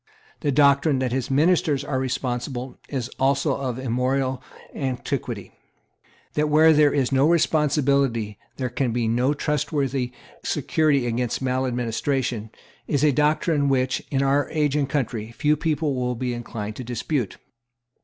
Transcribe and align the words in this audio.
The 0.39 0.51
doctrine 0.51 0.97
that 0.97 1.11
his 1.11 1.29
ministers 1.29 1.83
are 1.83 1.99
responsible 1.99 2.75
is 2.89 3.07
also 3.19 3.55
of 3.55 3.77
immemorial 3.77 4.41
antiquity. 4.73 5.51
That 6.33 6.49
where 6.49 6.73
there 6.73 6.91
is 6.91 7.11
no 7.11 7.29
responsibility 7.29 8.39
there 8.57 8.71
can 8.71 8.93
be 8.93 9.07
no 9.07 9.35
trustworthy 9.35 10.11
security 10.43 11.05
against 11.05 11.43
maladministration, 11.43 12.49
is 12.87 13.03
a 13.03 13.11
doctrine 13.11 13.69
which, 13.69 14.01
in 14.09 14.23
our 14.23 14.49
age 14.49 14.75
and 14.75 14.89
country, 14.89 15.33
few 15.33 15.55
people 15.55 15.93
will 15.93 16.15
be 16.15 16.33
inclined 16.33 16.77
to 16.77 16.83
dispute. 16.83 17.37